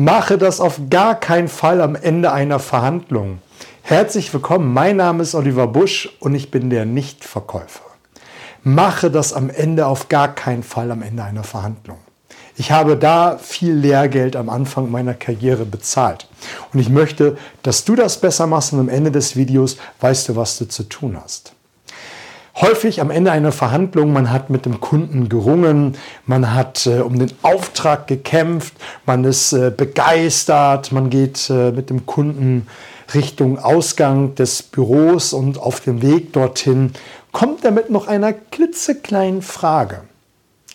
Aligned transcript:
Mache 0.00 0.38
das 0.38 0.60
auf 0.60 0.80
gar 0.88 1.14
keinen 1.14 1.48
Fall 1.48 1.82
am 1.82 1.94
Ende 1.94 2.32
einer 2.32 2.58
Verhandlung. 2.58 3.40
Herzlich 3.82 4.32
willkommen, 4.32 4.72
mein 4.72 4.96
Name 4.96 5.22
ist 5.22 5.34
Oliver 5.34 5.66
Busch 5.66 6.08
und 6.20 6.34
ich 6.34 6.50
bin 6.50 6.70
der 6.70 6.86
Nichtverkäufer. 6.86 7.84
Mache 8.62 9.10
das 9.10 9.34
am 9.34 9.50
Ende 9.50 9.84
auf 9.84 10.08
gar 10.08 10.34
keinen 10.34 10.62
Fall 10.62 10.90
am 10.90 11.02
Ende 11.02 11.22
einer 11.22 11.44
Verhandlung. 11.44 11.98
Ich 12.56 12.72
habe 12.72 12.96
da 12.96 13.36
viel 13.36 13.74
Lehrgeld 13.74 14.36
am 14.36 14.48
Anfang 14.48 14.90
meiner 14.90 15.12
Karriere 15.12 15.66
bezahlt. 15.66 16.28
Und 16.72 16.80
ich 16.80 16.88
möchte, 16.88 17.36
dass 17.62 17.84
du 17.84 17.94
das 17.94 18.22
besser 18.22 18.46
machst 18.46 18.72
und 18.72 18.80
am 18.80 18.88
Ende 18.88 19.10
des 19.10 19.36
Videos 19.36 19.76
weißt 20.00 20.30
du, 20.30 20.36
was 20.36 20.56
du 20.56 20.66
zu 20.66 20.84
tun 20.84 21.18
hast 21.22 21.52
häufig 22.60 23.00
am 23.00 23.10
Ende 23.10 23.32
einer 23.32 23.52
Verhandlung, 23.52 24.12
man 24.12 24.30
hat 24.30 24.50
mit 24.50 24.66
dem 24.66 24.80
Kunden 24.80 25.28
gerungen, 25.28 25.96
man 26.26 26.54
hat 26.54 26.86
äh, 26.86 27.00
um 27.00 27.18
den 27.18 27.32
Auftrag 27.42 28.06
gekämpft, 28.06 28.74
man 29.06 29.24
ist 29.24 29.52
äh, 29.52 29.72
begeistert, 29.74 30.92
man 30.92 31.10
geht 31.10 31.48
äh, 31.50 31.72
mit 31.72 31.90
dem 31.90 32.06
Kunden 32.06 32.66
Richtung 33.14 33.58
Ausgang 33.58 34.34
des 34.34 34.62
Büros 34.62 35.32
und 35.32 35.58
auf 35.58 35.80
dem 35.80 36.02
Weg 36.02 36.32
dorthin 36.32 36.92
kommt 37.32 37.64
er 37.64 37.70
mit 37.70 37.90
noch 37.90 38.06
einer 38.06 38.32
klitzekleinen 38.32 39.42
Frage. 39.42 40.02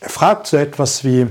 Er 0.01 0.09
fragt 0.09 0.47
so 0.47 0.57
etwas 0.57 1.03
wie, 1.03 1.27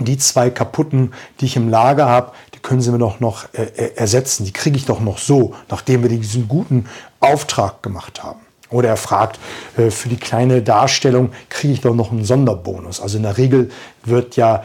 die 0.00 0.16
zwei 0.16 0.50
kaputten, 0.50 1.12
die 1.40 1.46
ich 1.46 1.56
im 1.56 1.68
Lager 1.68 2.06
habe, 2.06 2.32
die 2.54 2.60
können 2.60 2.80
Sie 2.80 2.92
mir 2.92 2.98
doch 2.98 3.18
noch 3.18 3.52
äh, 3.52 3.94
ersetzen, 3.96 4.44
die 4.44 4.52
kriege 4.52 4.76
ich 4.76 4.84
doch 4.84 5.00
noch 5.00 5.18
so, 5.18 5.54
nachdem 5.68 6.02
wir 6.02 6.08
diesen 6.08 6.46
guten 6.46 6.86
Auftrag 7.18 7.82
gemacht 7.82 8.22
haben. 8.22 8.40
Oder 8.70 8.90
er 8.90 8.96
fragt, 8.96 9.38
äh, 9.76 9.90
für 9.90 10.08
die 10.08 10.16
kleine 10.16 10.62
Darstellung 10.62 11.32
kriege 11.48 11.74
ich 11.74 11.80
doch 11.80 11.94
noch 11.94 12.10
einen 12.12 12.24
Sonderbonus. 12.24 13.00
Also 13.00 13.16
in 13.16 13.22
der 13.22 13.38
Regel 13.38 13.70
wird 14.04 14.36
ja 14.36 14.64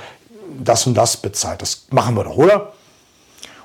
das 0.60 0.86
und 0.88 0.96
das 0.96 1.18
bezahlt. 1.18 1.62
Das 1.62 1.88
machen 1.90 2.16
wir 2.16 2.24
doch, 2.24 2.36
oder? 2.36 2.74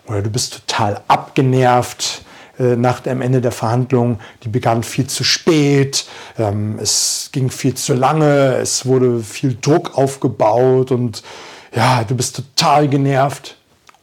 Oder 0.06 0.22
du 0.22 0.30
bist 0.30 0.64
total 0.66 1.02
abgenervt 1.08 2.22
äh, 2.58 2.76
nach 2.76 3.00
dem 3.00 3.20
Ende 3.20 3.40
der 3.40 3.52
Verhandlung. 3.52 4.20
Die 4.42 4.48
begann 4.48 4.82
viel 4.82 5.06
zu 5.06 5.24
spät, 5.24 6.06
ähm, 6.38 6.78
es 6.80 7.30
ging 7.32 7.50
viel 7.50 7.74
zu 7.74 7.94
lange, 7.94 8.56
es 8.56 8.86
wurde 8.86 9.20
viel 9.20 9.56
Druck 9.60 9.96
aufgebaut 9.98 10.90
und 10.90 11.22
ja, 11.74 12.04
du 12.04 12.14
bist 12.14 12.36
total 12.36 12.88
genervt. 12.88 13.56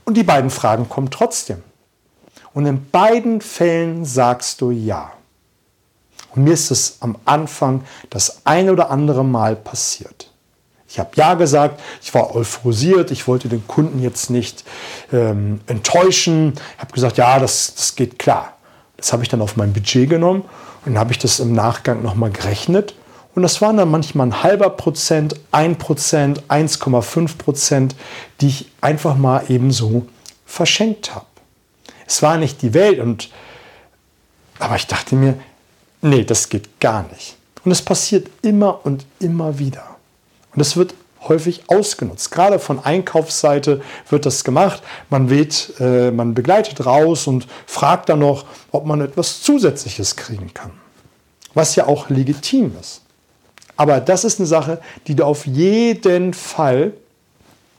Und 0.03 0.15
die 0.15 0.23
beiden 0.23 0.51
Fragen 0.51 0.87
kommen 0.87 1.09
trotzdem. 1.09 1.63
Und 2.53 2.67
in 2.67 2.89
beiden 2.91 3.41
Fällen 3.41 4.05
sagst 4.05 4.61
du 4.61 4.69
ja. 4.69 5.11
Und 6.35 6.43
mir 6.43 6.53
ist 6.53 6.71
es 6.71 6.97
am 6.99 7.17
Anfang 7.25 7.83
das 8.09 8.41
ein 8.43 8.69
oder 8.69 8.91
andere 8.91 9.23
Mal 9.23 9.55
passiert. 9.55 10.31
Ich 10.87 10.99
habe 10.99 11.09
Ja 11.15 11.33
gesagt, 11.33 11.81
ich 12.01 12.13
war 12.13 12.35
euphorisiert, 12.35 13.11
ich 13.11 13.27
wollte 13.27 13.49
den 13.49 13.67
Kunden 13.67 14.01
jetzt 14.01 14.29
nicht 14.29 14.63
ähm, 15.11 15.59
enttäuschen. 15.67 16.53
Ich 16.75 16.81
habe 16.81 16.93
gesagt, 16.93 17.17
ja, 17.17 17.39
das, 17.39 17.75
das 17.75 17.95
geht 17.95 18.19
klar. 18.19 18.53
Das 18.97 19.11
habe 19.11 19.23
ich 19.23 19.29
dann 19.29 19.41
auf 19.41 19.57
mein 19.57 19.73
Budget 19.73 20.09
genommen 20.09 20.43
und 20.85 20.93
dann 20.93 20.99
habe 20.99 21.11
ich 21.11 21.19
das 21.19 21.39
im 21.39 21.53
Nachgang 21.53 22.01
nochmal 22.01 22.31
gerechnet. 22.31 22.95
Und 23.35 23.41
das 23.41 23.61
waren 23.61 23.75
dann 23.75 23.91
manchmal 23.91 24.27
ein 24.27 24.43
halber 24.43 24.69
Prozent, 24.69 25.35
ein 25.51 25.77
Prozent, 25.77 26.43
1,5 26.47 27.37
Prozent, 27.37 27.95
die 28.39 28.47
ich 28.47 28.71
einfach 28.79 29.17
mal 29.17 29.43
ebenso 29.49 30.07
verschenkt 30.45 31.13
habe. 31.13 31.25
Es 32.07 32.21
war 32.21 32.37
nicht 32.37 32.61
die 32.61 32.73
Welt, 32.73 32.99
und, 32.99 33.29
aber 34.59 34.77
ich 34.77 34.87
dachte 34.87 35.15
mir, 35.15 35.37
Nee, 36.01 36.23
das 36.23 36.49
geht 36.49 36.79
gar 36.79 37.03
nicht. 37.11 37.35
Und 37.63 37.71
es 37.71 37.81
passiert 37.81 38.27
immer 38.41 38.85
und 38.85 39.05
immer 39.19 39.57
wieder. 39.57 39.95
Und 40.53 40.61
es 40.61 40.77
wird 40.77 40.93
häufig 41.27 41.63
ausgenutzt. 41.67 42.31
Gerade 42.31 42.59
von 42.59 42.83
Einkaufsseite 42.83 43.81
wird 44.09 44.25
das 44.25 44.43
gemacht. 44.43 44.83
Man 45.09 45.29
weht, 45.29 45.73
äh, 45.79 46.11
man 46.11 46.33
begleitet 46.33 46.85
raus 46.85 47.27
und 47.27 47.47
fragt 47.65 48.09
dann 48.09 48.19
noch, 48.19 48.45
ob 48.71 48.85
man 48.85 49.01
etwas 49.01 49.41
Zusätzliches 49.41 50.15
kriegen 50.15 50.53
kann. 50.53 50.71
Was 51.53 51.75
ja 51.75 51.87
auch 51.87 52.09
legitim 52.09 52.73
ist. 52.79 53.01
Aber 53.77 53.99
das 53.99 54.23
ist 54.23 54.39
eine 54.39 54.47
Sache, 54.47 54.79
die 55.07 55.15
du 55.15 55.25
auf 55.25 55.45
jeden 55.45 56.33
Fall 56.33 56.93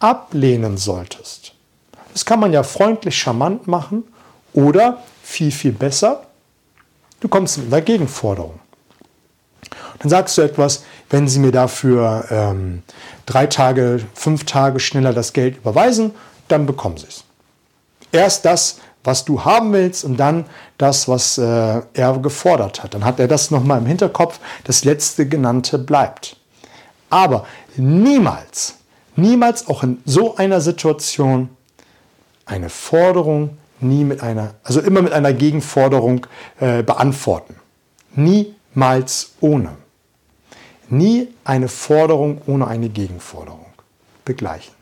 ablehnen 0.00 0.76
solltest. 0.76 1.52
Das 2.12 2.24
kann 2.24 2.41
man 2.41 2.52
ja 2.52 2.62
freundlich 2.62 3.16
charmant 3.16 3.66
machen 3.66 4.04
oder 4.52 5.02
viel, 5.22 5.50
viel 5.50 5.72
besser, 5.72 6.25
Du 7.21 7.28
kommst 7.28 7.59
mit 7.59 7.72
einer 7.72 7.82
Gegenforderung. 7.82 8.60
Dann 9.99 10.10
sagst 10.10 10.37
du 10.37 10.43
etwas, 10.43 10.84
wenn 11.10 11.28
Sie 11.28 11.38
mir 11.38 11.53
dafür 11.53 12.27
ähm, 12.31 12.82
drei 13.25 13.47
Tage, 13.47 14.00
fünf 14.15 14.44
Tage 14.44 14.81
schneller 14.81 15.12
das 15.12 15.32
Geld 15.32 15.56
überweisen, 15.56 16.12
dann 16.49 16.66
bekommen 16.66 16.97
Sie 16.97 17.06
es. 17.09 17.25
Erst 18.12 18.44
das, 18.44 18.78
was 19.04 19.25
du 19.25 19.44
haben 19.44 19.72
willst 19.72 20.04
und 20.04 20.16
dann 20.16 20.47
das, 20.78 21.09
was 21.09 21.38
äh, 21.38 21.82
er 21.94 22.19
gefordert 22.19 22.82
hat. 22.82 22.94
Dann 22.94 23.04
hat 23.04 23.21
er 23.21 23.28
das 23.28 23.50
nochmal 23.50 23.78
im 23.78 23.87
Hinterkopf. 23.87 24.41
Das 24.65 24.84
letzte 24.84 25.27
genannte 25.28 25.78
bleibt. 25.78 26.37
Aber 27.09 27.47
niemals, 27.77 28.75
niemals 29.15 29.69
auch 29.69 29.83
in 29.83 30.03
so 30.04 30.37
einer 30.37 30.60
Situation 30.60 31.50
eine 32.47 32.69
Forderung 32.69 33.59
nie 33.81 34.04
mit 34.04 34.22
einer, 34.22 34.54
also 34.62 34.81
immer 34.81 35.03
mit 35.03 35.12
einer 35.12 35.32
Gegenforderung 35.32 36.26
äh, 36.60 36.82
beantworten. 36.82 37.56
Niemals 38.14 39.32
ohne. 39.41 39.76
Nie 40.88 41.28
eine 41.44 41.69
Forderung 41.69 42.41
ohne 42.47 42.69
eine 42.69 42.88
Gegenforderung 42.88 43.66
begleichen. 44.25 44.75